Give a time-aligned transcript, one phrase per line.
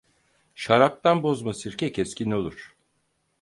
[0.55, 2.73] Şaraptan bozma sirke keskin olur.